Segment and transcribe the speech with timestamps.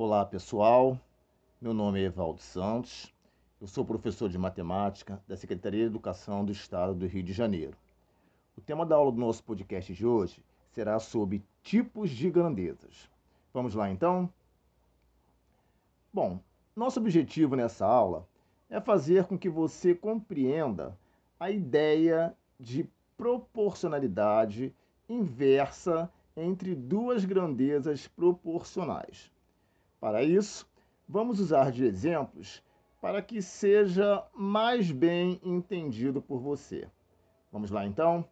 [0.00, 0.96] Olá pessoal,
[1.60, 3.12] meu nome é Evaldo Santos,
[3.60, 7.76] eu sou professor de matemática da Secretaria de Educação do Estado do Rio de Janeiro.
[8.56, 10.40] O tema da aula do nosso podcast de hoje
[10.70, 13.10] será sobre tipos de grandezas.
[13.52, 14.32] Vamos lá então?
[16.14, 16.38] Bom,
[16.76, 18.24] nosso objetivo nessa aula
[18.70, 20.96] é fazer com que você compreenda
[21.40, 24.72] a ideia de proporcionalidade
[25.08, 29.36] inversa entre duas grandezas proporcionais.
[30.00, 30.68] Para isso,
[31.08, 32.62] vamos usar de exemplos
[33.00, 36.88] para que seja mais bem entendido por você.
[37.52, 38.24] Vamos lá então?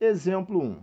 [0.00, 0.82] Exemplo 1.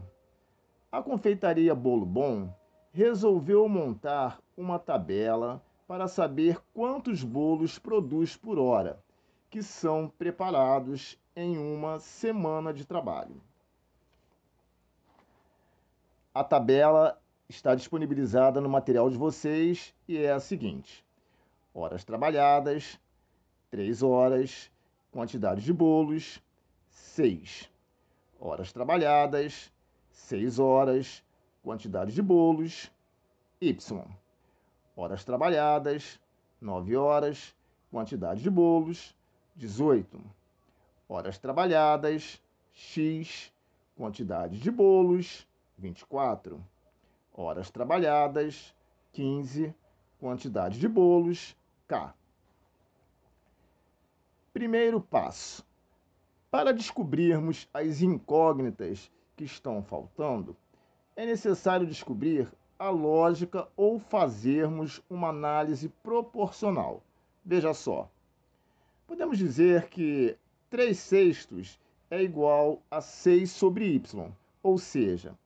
[0.92, 2.54] A confeitaria Bolo Bom
[2.92, 9.04] resolveu montar uma tabela para saber quantos bolos produz por hora,
[9.50, 13.42] que são preparados em uma semana de trabalho.
[16.34, 21.06] A tabela está disponibilizada no material de vocês e é a seguinte:
[21.74, 23.00] horas trabalhadas,
[23.70, 24.72] 3 horas,
[25.12, 26.42] quantidade de bolos,
[26.90, 27.70] 6.
[28.40, 29.72] Horas trabalhadas,
[30.12, 31.24] 6 horas,
[31.64, 32.92] quantidade de bolos,
[33.62, 34.06] Y.
[34.96, 36.20] Horas trabalhadas,
[36.60, 37.56] 9 horas,
[37.92, 39.16] quantidade de bolos,
[39.56, 40.20] 18.
[41.08, 42.42] Horas trabalhadas,
[42.74, 43.52] X,
[43.96, 46.62] quantidade de bolos, 24
[47.36, 48.74] horas trabalhadas,
[49.14, 49.74] 15,
[50.20, 51.56] quantidade de bolos,
[51.88, 52.14] K.
[54.54, 55.66] Primeiro passo.
[56.50, 60.56] Para descobrirmos as incógnitas que estão faltando,
[61.16, 67.04] é necessário descobrir a lógica ou fazermos uma análise proporcional.
[67.44, 68.10] Veja só.
[69.06, 70.38] Podemos dizer que
[70.70, 71.80] 3 sextos
[72.10, 74.32] é igual a 6 sobre y,
[74.64, 75.38] ou seja,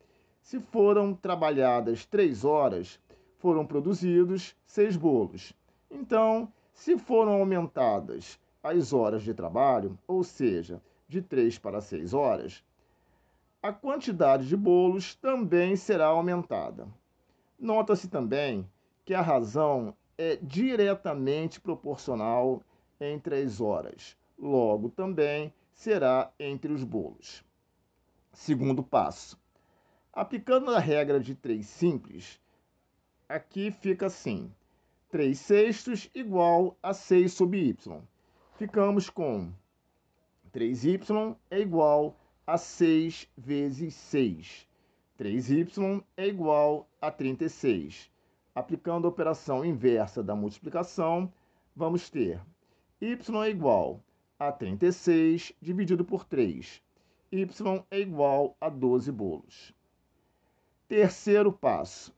[0.50, 3.00] se foram trabalhadas três horas,
[3.38, 5.54] foram produzidos seis bolos.
[5.92, 12.64] Então, se foram aumentadas as horas de trabalho, ou seja, de três para seis horas,
[13.62, 16.88] a quantidade de bolos também será aumentada.
[17.60, 18.68] Nota-se também
[19.06, 22.64] que a razão é diretamente proporcional
[23.00, 27.46] entre as horas, logo também será entre os bolos.
[28.34, 29.38] Segundo passo
[30.22, 32.42] Aplicando a regra de 3 simples,
[33.30, 34.54] aqui fica assim:
[35.10, 38.02] 3 sextos igual a 6 sobre y.
[38.58, 39.50] Ficamos com
[40.52, 44.68] 3y é igual a 6 vezes 6.
[45.18, 48.12] 3y é igual a 36.
[48.54, 51.32] Aplicando a operação inversa da multiplicação,
[51.74, 52.42] vamos ter
[53.00, 54.04] y é igual
[54.38, 56.84] a 36 dividido por 3.
[57.32, 57.48] y
[57.90, 59.79] é igual a 12 bolos.
[60.90, 62.12] Terceiro passo.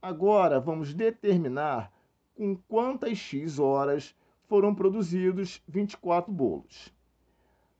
[0.00, 1.92] Agora vamos determinar
[2.32, 6.94] com quantas x horas foram produzidos 24 bolos.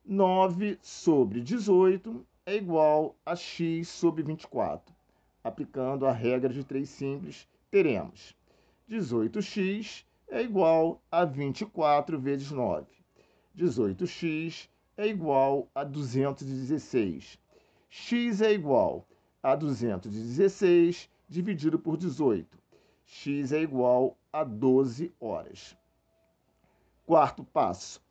[0.05, 4.93] 9 sobre 18 é igual a x sobre 24.
[5.41, 8.35] Aplicando a regra de 3 simples, teremos
[8.89, 12.85] 18x é igual a 24 vezes 9.
[13.57, 17.39] 18x é igual a 216.
[17.87, 19.07] x é igual
[19.43, 22.57] a 216 dividido por 18.
[23.05, 25.77] x é igual a 12 horas.
[27.05, 28.01] Quarto passo.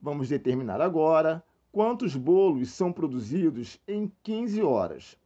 [0.00, 5.18] Vamos determinar agora quantos bolos são produzidos em 15 horas.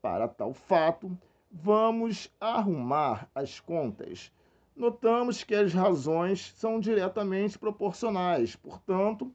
[0.00, 1.16] Para tal fato,
[1.52, 4.32] vamos arrumar as contas.
[4.74, 9.30] Notamos que as razões são diretamente proporcionais, portanto,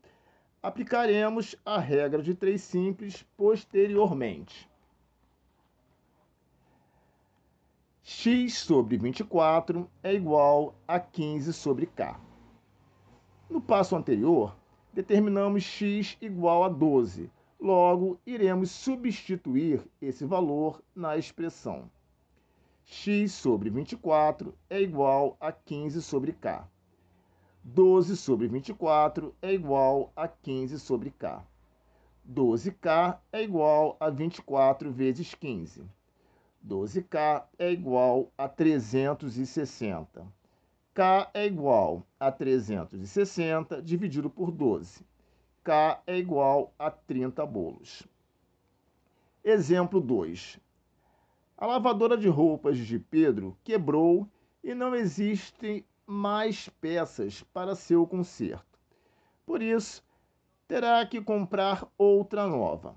[0.64, 4.73] aplicaremos a regra de três simples posteriormente.
[8.06, 12.20] X sobre 24 é igual a 15 sobre k.
[13.50, 14.58] No passo anterior,
[14.92, 17.32] determinamos x igual a 12.
[17.58, 21.90] Logo, iremos substituir esse valor na expressão.
[22.84, 26.68] x sobre 24 é igual a 15 sobre k.
[27.64, 31.42] 12 sobre 24 é igual a 15 sobre k.
[32.30, 35.86] 12k é igual a 24 vezes 15.
[36.66, 40.26] 12K é igual a 360.
[40.94, 45.06] K é igual a 360 dividido por 12.
[45.64, 48.04] K é igual a 30 bolos.
[49.44, 50.60] Exemplo 2.
[51.58, 54.28] A lavadora de roupas de Pedro quebrou
[54.64, 58.80] e não existem mais peças para seu conserto.
[59.46, 60.04] Por isso,
[60.68, 62.96] terá que comprar outra nova.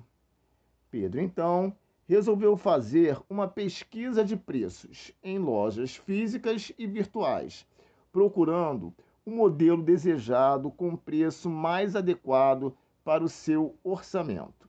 [0.91, 1.77] Pedro então
[2.07, 7.67] resolveu fazer uma pesquisa de preços em lojas físicas e virtuais,
[8.13, 8.95] procurando
[9.25, 14.69] o modelo desejado com preço mais adequado para o seu orçamento.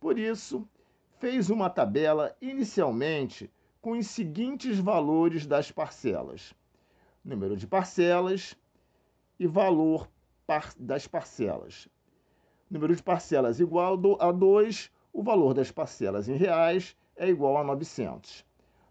[0.00, 0.66] Por isso,
[1.18, 3.50] fez uma tabela inicialmente
[3.82, 6.54] com os seguintes valores das parcelas:
[7.24, 8.56] número de parcelas
[9.38, 10.08] e valor
[10.78, 11.88] das parcelas.
[12.70, 17.64] Número de parcelas igual a 2, o valor das parcelas em reais é igual a
[17.64, 18.44] 900.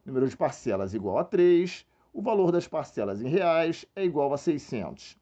[0.04, 4.38] Número de parcelas igual a 3, o valor das parcelas em reais é igual a
[4.40, 5.20] 600.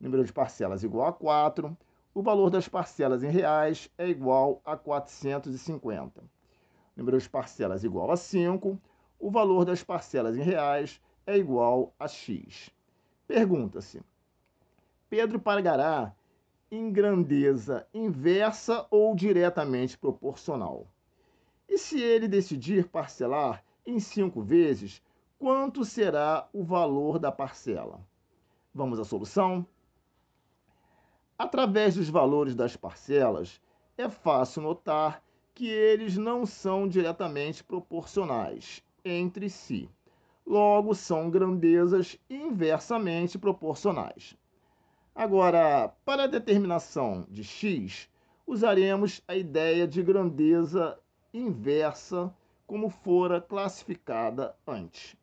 [0.00, 1.76] Número de parcelas igual a 4,
[2.14, 6.22] o valor das parcelas em reais é igual a 450.
[6.96, 8.80] Número de parcelas igual a 5,
[9.18, 12.70] o valor das parcelas em reais é igual a X.
[13.26, 14.00] Pergunta-se:
[15.10, 16.14] Pedro pagará
[16.70, 20.86] em grandeza inversa ou diretamente proporcional?
[21.68, 25.02] E se ele decidir parcelar em cinco vezes,
[25.38, 28.00] quanto será o valor da parcela?
[28.74, 29.66] Vamos à solução?
[31.38, 33.60] Através dos valores das parcelas,
[33.96, 35.22] é fácil notar
[35.54, 39.88] que eles não são diretamente proporcionais entre si.
[40.46, 44.36] Logo, são grandezas inversamente proporcionais.
[45.18, 48.08] Agora, para a determinação de x,
[48.46, 50.96] usaremos a ideia de grandeza
[51.34, 52.32] inversa
[52.68, 55.16] como fora classificada antes.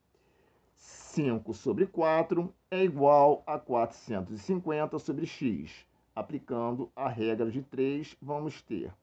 [0.75, 5.71] 5 sobre 4 é igual a 450 sobre x.
[6.13, 8.93] Aplicando a regra de 3, vamos ter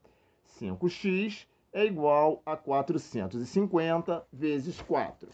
[0.61, 5.31] 5x é igual a 450 vezes 4.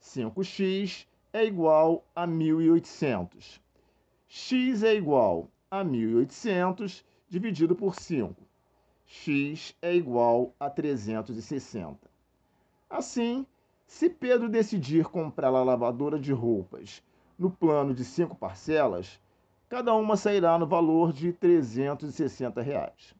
[0.00, 3.63] 5x é igual a 1.800.
[4.28, 8.34] x é igual a 1.800 dividido por 5.
[9.06, 11.98] x é igual a 360.
[12.88, 13.46] Assim,
[13.86, 17.02] se Pedro decidir comprar a lavadora de roupas
[17.38, 19.20] no plano de cinco parcelas,
[19.68, 23.14] cada uma sairá no valor de 360 reais.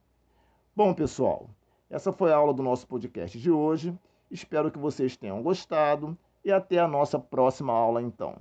[0.75, 1.51] Bom, pessoal,
[1.91, 3.97] essa foi a aula do nosso podcast de hoje.
[4.31, 8.37] Espero que vocês tenham gostado e até a nossa próxima aula então.